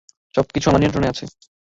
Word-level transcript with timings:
সবকিছু 0.35 0.65
আমার 0.67 0.81
নিয়ন্ত্রণে 0.81 1.07
আছে। 1.09 1.23